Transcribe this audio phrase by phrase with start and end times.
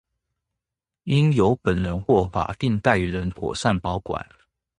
[1.03, 4.27] 應由本人或法定代理人妥善保管